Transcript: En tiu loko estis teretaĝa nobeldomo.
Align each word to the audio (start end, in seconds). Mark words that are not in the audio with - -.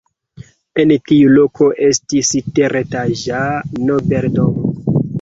En 0.83 0.93
tiu 1.11 1.29
loko 1.35 1.69
estis 1.89 2.33
teretaĝa 2.57 3.45
nobeldomo. 3.87 4.79